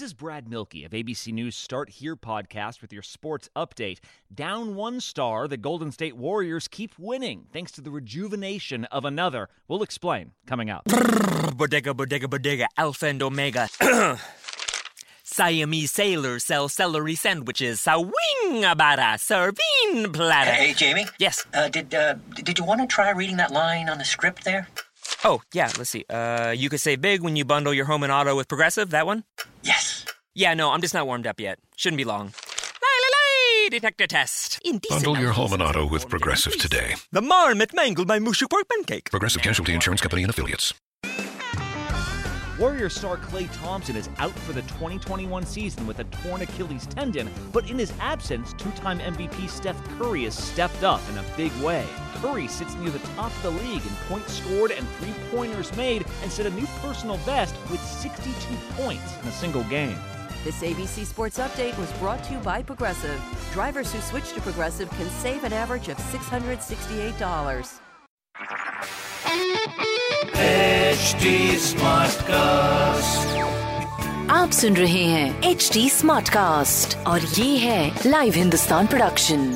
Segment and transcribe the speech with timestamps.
[0.00, 3.98] This is Brad Milkey of ABC News Start Here podcast with your sports update.
[4.34, 9.50] Down one star, the Golden State Warriors keep winning thanks to the rejuvenation of another.
[9.68, 10.84] We'll explain coming up.
[11.54, 13.68] bodega, bodega, bodega, alpha and omega.
[15.22, 17.82] Siamese sailors sell celery sandwiches.
[17.82, 20.52] Sawing about a serving platter.
[20.52, 21.04] Hey, Jamie.
[21.18, 21.44] Yes.
[21.52, 24.66] Uh, did uh, did you want to try reading that line on the script there?
[25.22, 26.04] Oh, yeah, let's see.
[26.08, 29.04] Uh, you could save big when you bundle your home and auto with Progressive, that
[29.06, 29.24] one?
[29.62, 29.79] Yes.
[30.34, 31.58] Yeah, no, I'm just not warmed up yet.
[31.76, 32.32] Shouldn't be long.
[32.82, 34.60] Lay, detector test.
[34.64, 36.94] Indecent Bundle your home and auto with Progressive today.
[37.10, 39.10] The marmot mangled my mushy pork pancake.
[39.10, 40.72] Progressive Casualty Insurance Company and Affiliates.
[42.60, 47.28] Warrior star Clay Thompson is out for the 2021 season with a torn Achilles tendon,
[47.52, 51.52] but in his absence, two time MVP Steph Curry has stepped up in a big
[51.62, 51.86] way.
[52.16, 56.04] Curry sits near the top of the league in points scored and three pointers made
[56.22, 58.30] and set a new personal best with 62
[58.74, 59.98] points in a single game.
[60.43, 63.19] This ABC Sports Update was brought to you by Progressive.
[63.53, 67.79] Drivers who switch to Progressive can save an average of $668.
[74.31, 79.47] आप सुन रहे हैं H D smart cast और ये है live Hindustan production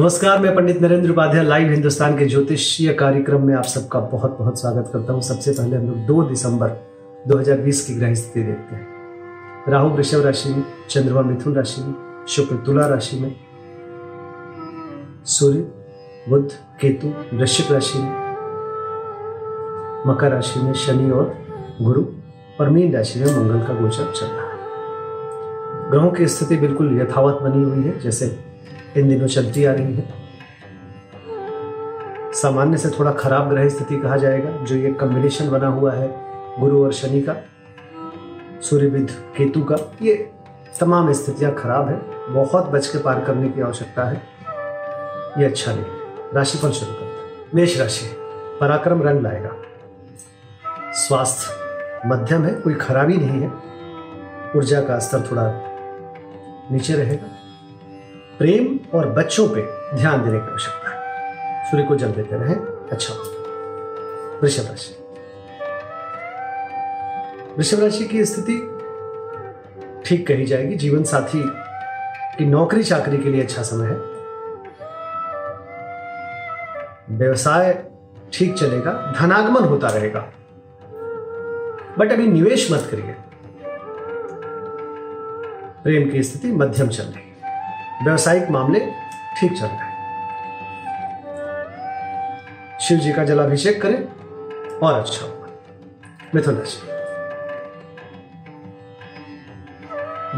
[0.00, 4.60] नमस्कार, मैं Pandit Narendra Upadhyay, live Hindustan के ज्योतिषीय कार्यक्रम में आप सबका बहुत बहुत
[4.60, 6.68] स्वागत करता हूँ। सबसे पहले हम लोग दो दिसंबर
[7.28, 8.86] 2020 की ग्रह स्थिति देखते हैं।
[9.68, 11.94] राहु वृषभ राशि में, चंद्रमा मिथुन राशि में,
[12.28, 13.36] शुक्र तुला राशि में,
[15.24, 15.66] सूर्य,
[16.28, 18.10] बुध, केतु, वृश्चिक राशि में,
[20.06, 21.34] मकर राशि में शनि और
[21.82, 22.04] गुरु,
[22.60, 27.42] और मीन राशि में मंगल का गोचर चल रहा है। ग्रहों की स्थिति बिल्कुल यथावत
[27.42, 28.49] बनी हुई है, जैसे
[28.96, 30.08] इन दिनों चलती आ रही है।
[32.32, 36.08] सामान्य से थोड़ा खराब ग्रह स्थिति कहा जाएगा, जो ये कॉम्बिनेशन बना हुआ है,
[36.60, 37.36] गुरु और शनि का
[38.60, 40.14] सूर्य विद केतु का। ये
[40.80, 41.96] तमाम स्थितियाँ खराब है,
[42.34, 44.22] बहुत बच के पार करने की आवश्यकता है।
[45.38, 45.84] ये अच्छा नहीं,
[46.34, 48.06] राशिफल शुरू करते हैं। मेष राशि,
[48.60, 49.56] पराक्रम रंग लाएगा।
[50.92, 53.52] स्वास्थ्य मध्यम है, कोई खराबी नहीं है।
[54.56, 55.42] ऊर्जा का स्तर थोड़ा
[56.72, 57.26] नीचे रहेगा।
[58.38, 59.62] प्रेम और बच्चों पे
[59.96, 61.00] ध्यान देने की आवश्यकता है।
[61.70, 62.56] सूर्य को जल देते रहें।
[62.92, 63.14] अच्छा।
[64.42, 64.96] वृषभ राशि।
[67.56, 68.76] वृषभ राशि की स्थिति
[70.04, 71.42] ठीक कही जाएगी। जीवन साथी
[72.38, 73.96] की नौकरी चाकरी के लिए अच्छा समय है।
[77.18, 77.84] व्यवसाय
[78.32, 80.32] ठीक चलेगा। धनागमन होता रहेगा।
[81.98, 83.16] बट अभी निवेश मत करिए।
[85.84, 87.29] प्रेम की स्थिति मध्यम चल रही
[88.04, 88.80] व्यवसायिक मामले
[89.40, 89.90] ठीक चल रहे
[92.80, 94.04] शिव जी का जलाभिषेक करें
[94.78, 95.48] और अच्छा होगा।
[96.34, 96.86] मिथुन राशि।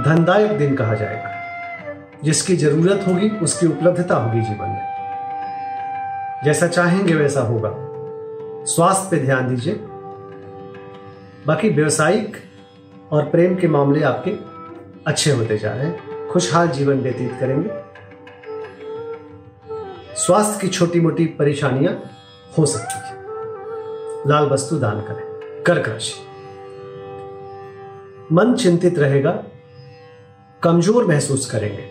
[0.02, 1.32] धनदायक दिन कहा जाएगा।
[2.24, 4.92] जिसकी ज़रूरत होगी, उसकी उपलब्धता होगी जीवन में।
[6.44, 7.72] जैसा चाहेंगे वैसा होगा।
[8.64, 9.74] स्वास्थ्य पे ध्यान दीजिए।
[11.46, 12.36] बाकी व्यवसायिक
[13.10, 14.30] और प्रेम के मामले आपके
[15.06, 17.70] अच्छे होते जा रहे हैं। खुशहाल जीवन व्यतीत करेंगे।
[20.16, 22.02] स्वास्थ्य की छोटी मोटी परेशानियाँ
[22.58, 23.22] हो सकती है।
[24.28, 25.32] लाल वस्तु दान करें।
[25.62, 26.12] कर्क राशि।
[28.32, 29.44] मन चिंतित रहेगा,
[30.62, 31.84] कमज़ोर महसूस करेंगे।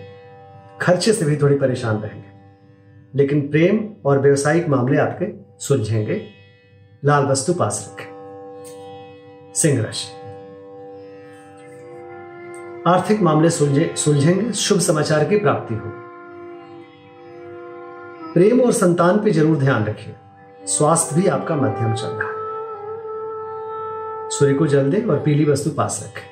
[0.82, 2.32] खर्चे से भी थोड़ी परेशान रहेंगे।
[3.16, 6.28] लेकिन प्रेम और व्यवसायिक मामले आपके सुलझेंगे।
[7.06, 8.12] लाल वस्तु पास रखें।
[9.56, 10.21] सिंह राशि।
[12.88, 15.92] आर्थिक मामले सुलझे सुलझेंगे, शुभ समाचार की प्राप्ति हो।
[18.34, 20.16] प्रेम और संतान पे ज़रूर ध्यान रखिए।
[20.68, 22.36] स्वास्थ्य भी आपका मध्यम चल रहा है।
[24.30, 26.26] सूर्य को जल दे और पीली वस्तु पास रखें।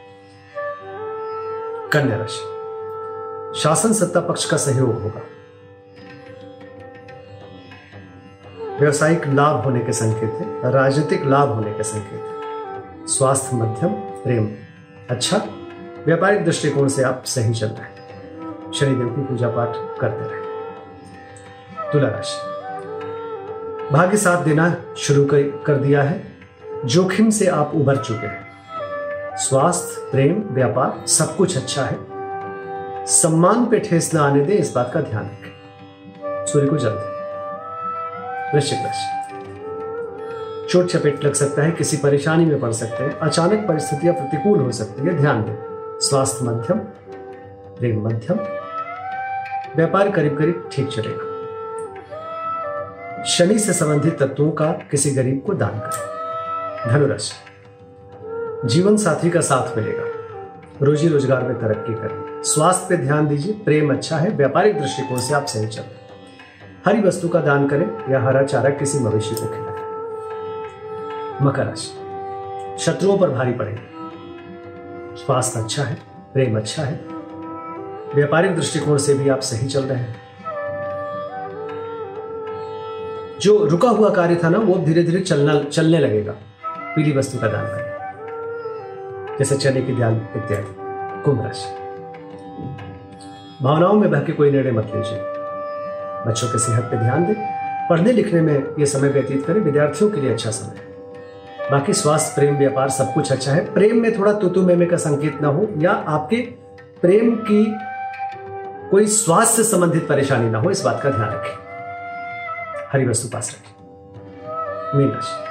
[1.89, 5.21] कन्या राशि। शासन सत्ता पक्ष का सहयोग होगा।
[8.79, 14.51] व्यवसायिक लाभ होने के संकेत है, राजनीतिक लाभ होने के संकेत है। स्वास्थ्य मध्यम, प्रेम
[15.09, 15.47] अच्छा।
[16.05, 17.99] व्यापारिक दृष्टिकोण से आप सही चल रहे हैं।
[18.73, 20.41] शनिदेव की पूजा पाठ करते रहे।
[21.91, 22.37] तुला राशि।
[23.95, 26.23] भाग्य साथ देना शुरू कर, दिया है।
[26.85, 28.47] जोखिम से आप उबर चुके हैं।
[29.37, 31.97] स्वास्थ्य प्रेम व्यापार सब कुछ अच्छा है।
[33.05, 37.19] सम्मान पे ठेस न आने दे इस बात का ध्यान रखें। सूर्य को जल दें
[38.53, 39.19] वृश्चिक राशि।
[40.69, 44.71] चोट चपेट लग सकता है किसी परेशानी में पड़ सकते हैं अचानक परिस्थितियाँ प्रतिकूल हो
[44.71, 45.68] सकती है ध्यान दें।
[46.01, 46.77] स्वास्थ्य मध्यम
[47.79, 48.37] प्रेम मध्यम,
[49.75, 51.25] व्यापार करीब करीब ठीक चलेगा।
[53.23, 59.77] शनि से संबंधित तत्वों का किसी गरीब को दान करें। धनुराशि। जीवन साथी का साथ
[59.77, 60.03] मिलेगा।
[60.81, 65.33] रोजी रोज़गार में तरक्की करें। स्वास्थ्य पे ध्यान दीजिए। प्रेम अच्छा है। व्यापारिक दृष्टिकोण से
[65.33, 65.83] आप सही चल
[66.85, 69.79] हरी वस्तु का दान करें या हरा चारा किसी मवेशी को खिलाएँ।
[71.41, 71.89] मकर राशि।
[72.79, 73.98] शत्रुओं पर भारी पड़ेंगे।
[75.29, 75.97] स्वास्थ्य अच्छा है,
[76.33, 76.99] प्रेम अच्छा है।
[78.15, 80.15] व्यापारिक दृष्टिकोण से भी आप सही चल रहे हैं।
[83.41, 86.35] जो रुका हुआ कार्य था ना, वो धीरे धीरे चलना, चलने लगेगा।
[86.67, 87.89] पीली वस्तु का दान करें।
[89.39, 90.75] जैसे चने की दाल, इत्यादि।
[91.23, 91.69] कुंभ राशि।
[93.63, 95.19] भावनाओं में बह के कोई निर्णय मत लीजिए।
[96.27, 97.35] बच्चों के सेहत पे ध्यान दें।
[97.89, 100.88] पढ़ने लिखने में यह समय व्यतीत करें। विद्यार्थियों के लिए अच्छा समय है।
[101.71, 105.41] बाकी स्वास्थ्य, प्रेम, व्यापार सब कुछ अच्छा है। प्रेम में थोड़ा तुतु मेमे का संकेत
[105.41, 106.37] ना हो या आपके
[107.01, 107.75] प्रेम की
[108.89, 111.69] कोई स्वास्थ्य से संबंधित परेशानी ना हो, इस बात का ध्यान रखें।
[112.93, 113.75] हरी वस्तु पास रखें।
[114.97, 115.49] मीन राशि।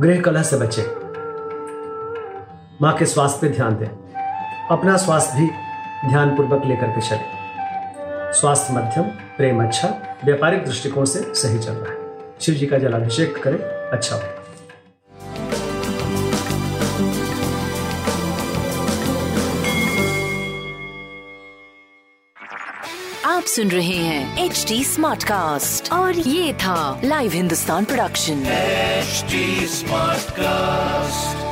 [0.00, 0.94] गृह कलह से बचे।
[2.82, 3.88] माँ के स्वास्थ्य पे ध्यान दें।
[4.70, 5.46] अपना स्वास्थ्य भी
[6.08, 7.42] ध्यानपूर्वक लेकर के चले।
[8.32, 12.01] स्वास्थ्य मध्यम, प्रेम अच्छा व्यापारिक दृष्टिकोण से सही चल रहा है।
[12.42, 13.58] शिव जी का जलाभिषेक करें
[13.92, 14.22] अच्छा हो।
[23.26, 29.24] आप सुन रहे हैं एच डी स्मार्ट कास्ट और ये था live Hindustan production H
[29.70, 31.51] smart Annie